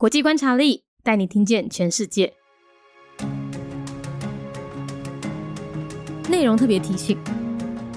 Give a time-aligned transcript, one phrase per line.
[0.00, 2.32] 国际观察力带你听见全世界。
[6.28, 7.18] 内容特别提醒：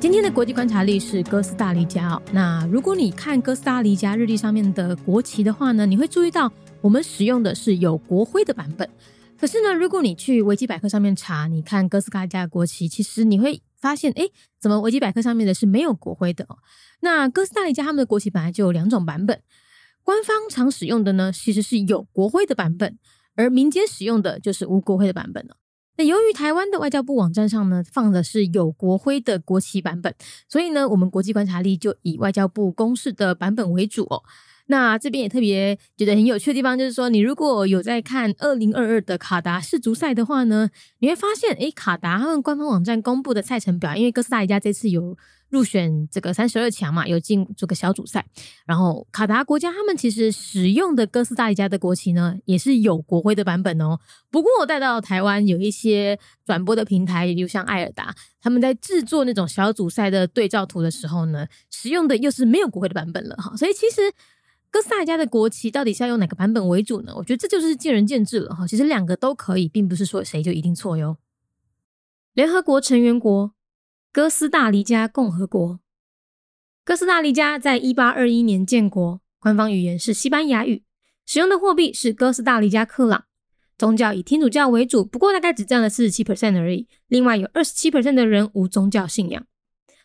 [0.00, 2.20] 今天的国际观察力是哥斯达黎加。
[2.32, 8.90] 那如果你看哥斯达黎加日历上面的国旗的话呢，你会注意到我们使用的是有国徽的版本。
[9.38, 14.24] 可是呢，如果你去维基百科上面查，你看哥斯达黎加的国旗，其实你会发现，哎，
[14.60, 16.58] 怎么维基百科上面的是没有国徽的哦？
[17.02, 19.40] 那哥斯达黎加他们的国旗本来就有两种版本。
[20.04, 22.98] 官方常使用的呢，其实是有国徽的版本，
[23.34, 25.56] 而民间使用的就是无国徽的版本了。
[25.96, 30.14] 那由于台湾的外交部网站上呢放的是有国徽的国旗版本，
[30.46, 34.22] 所以呢，我们国际观察力就以外交部公示的版本为主哦。
[34.66, 45.16] 那这边也特别觉得很有趣的地方，就是说，你如果有在看二零二二的卡达世足赛的话呢，你会发现，诶，卡达他们官方网站公布的赛程表，因为哥斯达黎加这次有。
[45.50, 48.26] 入选这个三十二强嘛，有进这个小组赛。
[48.66, 53.98] 然后卡达国家他们其实使用的哥斯达黎加的国旗呢，也是有国徽的版本哦。
[54.30, 63.56] 不过我带到台湾有一些转播的平台，比如像艾尔达，他们在制作那种小组赛的对照图的时候呢，使用的又是没有国徽的版本了哈。
[63.56, 64.02] 所以其实
[64.70, 67.12] 哥斯达黎加的国旗到底是要用哪个版本为主呢？
[67.16, 68.66] 我觉得这就是见仁见智了哈。
[68.66, 71.16] 其实两个都可以，并不是说谁就一定错哟。
[72.32, 73.53] 联合国成员国。
[74.14, 75.80] 哥斯达黎加共和国，
[76.84, 80.84] 哥斯达黎加在一八二一年建国，官方语言是西班牙语，
[81.26, 83.24] 使用的货币是哥斯达黎加克朗，
[83.76, 89.44] 宗教以天主教为主，不过大概只占了四十七 percent 而已，另外有二十七 percent 的人无宗教信仰。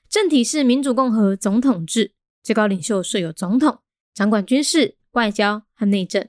[0.09, 3.81] 政体是民主共和总统制，最高领袖设有总统，
[4.15, 6.27] 掌管军事、外交和内政。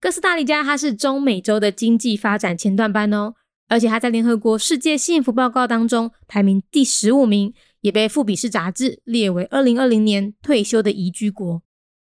[0.00, 3.36] 哥斯达黎加它是中美洲的经济发展前段班哦。
[3.68, 11.62] 而且他在联合国世界幸福报告当中排名第十五名，也被富比士杂志列为二零二零年退休的宜居国。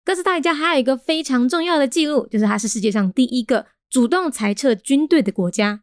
[0.04, 5.82] 哥斯达黎加还有一个非常重要的记录，就是它是世界上第一个主动裁撤军队的国家。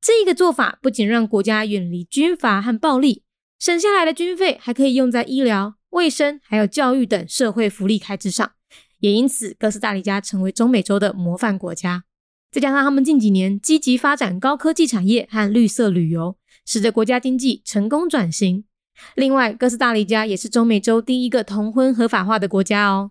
[0.00, 3.22] 这个做法不仅让国家远离军阀和暴力，
[3.58, 8.52] 省下来的军费还可以用在医疗、卫生还有教育等社会福利开支上，
[8.98, 12.04] 也因此哥斯达黎加成为中美洲的模范国家。
[12.52, 16.36] 再加上他们近几年积极发展高科技产业和绿色旅游，
[16.66, 18.66] 使得国家经济成功转型。
[19.14, 23.10] 另外，哥斯达黎加也是中美洲第一个同婚合法化的国家哦。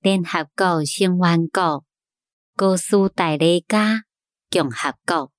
[0.00, 1.84] 联合国成员国
[2.54, 4.04] 哥斯达黎加
[4.48, 5.32] 共和国，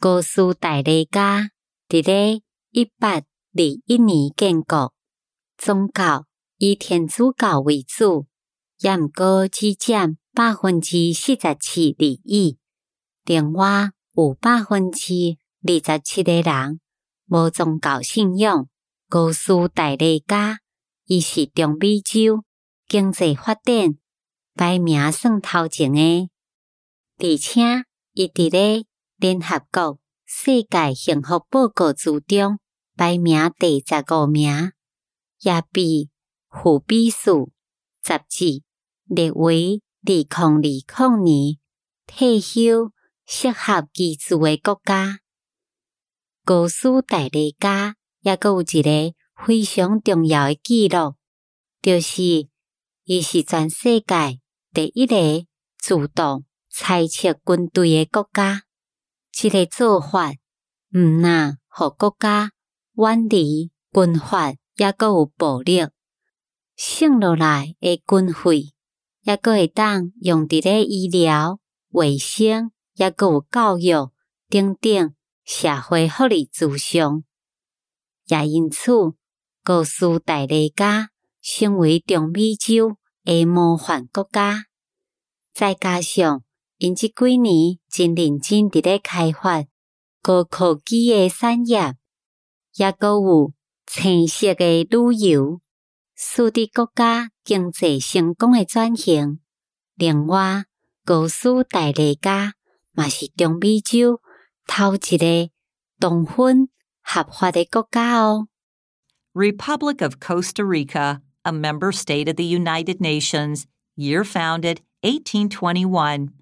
[0.00, 1.50] 哥斯达黎加
[1.86, 2.40] 伫咧
[2.70, 4.94] 一八二一年建国，
[5.58, 6.24] 宗教
[6.56, 8.26] 以天主教为主，
[8.78, 10.16] 也毋过只占。
[10.36, 12.58] 百分之四十七利益，
[13.22, 16.80] 另外有百分之二十七的人
[17.26, 18.68] 无宗教信仰。
[19.08, 20.58] 高斯达黎加
[21.04, 22.42] 伊是中美洲
[22.88, 23.96] 经济发展
[24.56, 26.28] 排名算头前的，
[27.18, 32.58] 而且伊伫咧联合国世界幸福报告之中
[32.96, 34.72] 排名第十五名，
[35.42, 36.10] 也被
[36.50, 37.30] 富比斯
[38.02, 38.64] 杂志
[39.04, 39.80] 列为。
[40.06, 41.58] 二零二零年
[42.06, 42.92] 退休
[43.24, 45.20] 适合居住的国家，
[46.44, 51.14] 高斯达黎加也阁有一个非常重要的记录，
[51.80, 52.22] 就是
[53.04, 54.40] 伊是全世界
[54.74, 55.46] 第一个
[55.78, 58.64] 主动裁撤军队的国家。
[59.32, 60.32] 这个做法
[60.92, 62.52] 毋那互国家
[62.92, 65.86] 远离军阀，也阁有暴力，
[66.76, 68.73] 剩落来的军费。
[69.24, 71.58] 也阁会当用伫咧医疗、
[71.88, 74.10] 卫生，也阁有教育
[74.50, 75.14] 等等
[75.44, 77.24] 社会福利之上，
[78.26, 78.92] 也因此，
[79.62, 81.08] 高斯达黎加
[81.42, 84.66] 成为中美洲诶模范国家。
[85.54, 86.44] 再加上
[86.76, 89.64] 因即几年真认真伫咧开发
[90.20, 91.96] 高科技诶产业，
[92.76, 93.52] 也阁有
[93.86, 95.63] 青色诶旅游。
[96.15, 99.39] 使得国家经济成功的转型。
[99.95, 100.65] 另外，
[101.05, 102.53] 高斯达黎加
[102.91, 104.21] 嘛是中美洲
[104.67, 105.49] 头一个
[105.99, 106.69] 同婚
[107.01, 108.47] 合法的国家哦。
[109.33, 113.65] Republic of Costa Rica, a member state of the United Nations,
[113.95, 116.33] year founded 1821.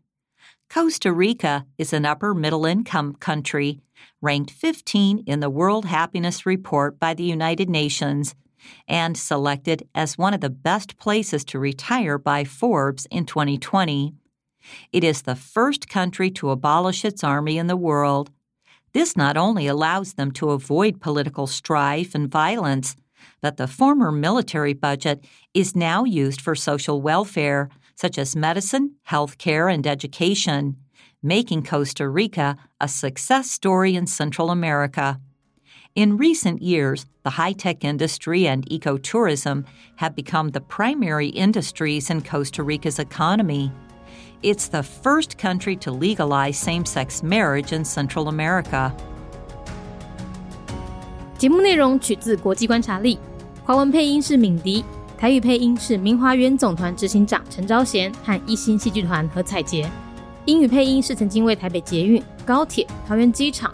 [0.69, 3.79] Costa Rica is an upper middle income country,
[4.21, 8.35] ranked 15 in the World Happiness Report by the United Nations
[8.88, 14.14] and selected as one of the best places to retire by Forbes in 2020.
[14.92, 18.30] It is the first country to abolish its army in the world.
[18.92, 22.94] This not only allows them to avoid political strife and violence,
[23.40, 25.24] but the former military budget
[25.54, 30.76] is now used for social welfare, such as medicine, healthcare, and education,
[31.22, 35.20] making Costa Rica a success story in Central America.
[35.95, 39.63] In recent years, the high tech industry and ecotourism
[39.97, 43.71] have become the primary industries in Costa Rica's economy.
[44.43, 48.91] It's the first country to legalize same sex marriage in Central America.
[51.37, 53.17] 节目内容取自国际观察力，
[53.63, 54.85] 华文配音是敏迪，
[55.17, 59.89] 台语配音是明华园总团执行长陈昭贤和一星戏剧团何彩杰，
[60.45, 63.73] 英语配音是曾经为台北捷运、高铁、桃园机场